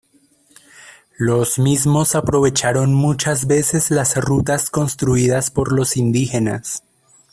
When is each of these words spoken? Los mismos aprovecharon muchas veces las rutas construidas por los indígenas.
Los 1.19 1.59
mismos 1.59 2.15
aprovecharon 2.15 2.91
muchas 2.95 3.45
veces 3.45 3.91
las 3.91 4.15
rutas 4.17 4.71
construidas 4.71 5.51
por 5.51 5.71
los 5.73 5.95
indígenas. 5.95 6.81